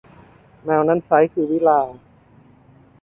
[0.65, 1.95] แมวนั้นไซร้ คือวิฬาร์